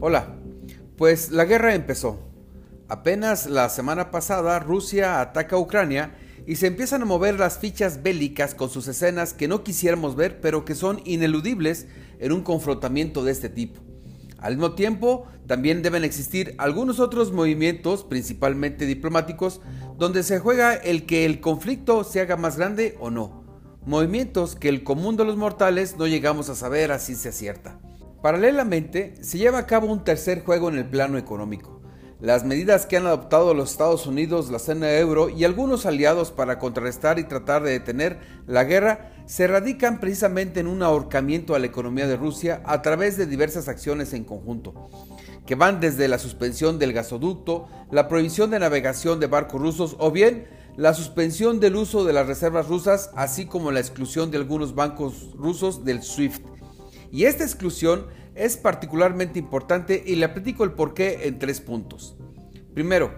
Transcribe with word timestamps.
Hola, 0.00 0.36
pues 0.96 1.30
la 1.30 1.44
guerra 1.44 1.74
empezó. 1.74 2.18
Apenas 2.88 3.46
la 3.46 3.68
semana 3.68 4.10
pasada 4.10 4.58
Rusia 4.58 5.20
ataca 5.20 5.56
a 5.56 5.58
Ucrania 5.60 6.16
y 6.46 6.56
se 6.56 6.66
empiezan 6.66 7.02
a 7.02 7.06
mover 7.06 7.38
las 7.38 7.58
fichas 7.58 8.02
bélicas 8.02 8.54
con 8.54 8.70
sus 8.70 8.88
escenas 8.88 9.34
que 9.34 9.48
no 9.48 9.62
quisiéramos 9.62 10.16
ver 10.16 10.40
pero 10.40 10.64
que 10.64 10.74
son 10.74 11.00
ineludibles 11.04 11.86
en 12.18 12.32
un 12.32 12.42
confrontamiento 12.42 13.24
de 13.24 13.32
este 13.32 13.48
tipo. 13.48 13.80
Al 14.38 14.54
mismo 14.56 14.72
tiempo, 14.72 15.26
también 15.46 15.82
deben 15.82 16.02
existir 16.02 16.54
algunos 16.56 16.98
otros 16.98 17.30
movimientos, 17.30 18.04
principalmente 18.04 18.86
diplomáticos, 18.86 19.60
donde 19.98 20.22
se 20.22 20.38
juega 20.38 20.74
el 20.74 21.04
que 21.04 21.26
el 21.26 21.40
conflicto 21.40 22.04
se 22.04 22.20
haga 22.20 22.36
más 22.36 22.56
grande 22.56 22.96
o 23.00 23.10
no. 23.10 23.44
Movimientos 23.84 24.56
que 24.56 24.70
el 24.70 24.82
común 24.82 25.16
de 25.16 25.24
los 25.26 25.36
mortales 25.36 25.96
no 25.98 26.06
llegamos 26.06 26.48
a 26.48 26.54
saber 26.54 26.90
así 26.90 27.14
se 27.14 27.28
acierta. 27.28 27.78
Paralelamente, 28.22 29.14
se 29.22 29.38
lleva 29.38 29.58
a 29.58 29.66
cabo 29.66 29.86
un 29.86 30.04
tercer 30.04 30.44
juego 30.44 30.68
en 30.68 30.76
el 30.76 30.84
plano 30.84 31.16
económico. 31.16 31.80
Las 32.20 32.44
medidas 32.44 32.84
que 32.84 32.98
han 32.98 33.06
adoptado 33.06 33.54
los 33.54 33.70
Estados 33.70 34.06
Unidos, 34.06 34.50
la 34.50 34.58
zona 34.58 34.92
euro 34.98 35.30
y 35.30 35.44
algunos 35.44 35.86
aliados 35.86 36.30
para 36.30 36.58
contrarrestar 36.58 37.18
y 37.18 37.24
tratar 37.24 37.62
de 37.62 37.70
detener 37.70 38.18
la 38.46 38.64
guerra 38.64 39.10
se 39.24 39.46
radican 39.46 40.00
precisamente 40.00 40.60
en 40.60 40.66
un 40.66 40.82
ahorcamiento 40.82 41.54
a 41.54 41.58
la 41.58 41.64
economía 41.64 42.06
de 42.06 42.18
Rusia 42.18 42.60
a 42.66 42.82
través 42.82 43.16
de 43.16 43.24
diversas 43.24 43.68
acciones 43.68 44.12
en 44.12 44.24
conjunto, 44.24 44.90
que 45.46 45.54
van 45.54 45.80
desde 45.80 46.08
la 46.08 46.18
suspensión 46.18 46.78
del 46.78 46.92
gasoducto, 46.92 47.68
la 47.90 48.06
prohibición 48.06 48.50
de 48.50 48.58
navegación 48.58 49.18
de 49.18 49.26
barcos 49.26 49.62
rusos 49.62 49.96
o 49.98 50.10
bien 50.10 50.46
la 50.76 50.92
suspensión 50.92 51.58
del 51.58 51.76
uso 51.76 52.04
de 52.04 52.12
las 52.12 52.26
reservas 52.26 52.68
rusas, 52.68 53.10
así 53.16 53.46
como 53.46 53.70
la 53.70 53.80
exclusión 53.80 54.30
de 54.30 54.36
algunos 54.36 54.74
bancos 54.74 55.30
rusos 55.38 55.86
del 55.86 56.02
SWIFT 56.02 56.59
y 57.10 57.24
esta 57.24 57.44
exclusión 57.44 58.06
es 58.34 58.56
particularmente 58.56 59.38
importante 59.38 60.02
y 60.04 60.16
le 60.16 60.28
platico 60.28 60.64
el 60.64 60.72
porqué 60.72 61.26
en 61.26 61.38
tres 61.38 61.60
puntos. 61.60 62.16
Primero, 62.74 63.12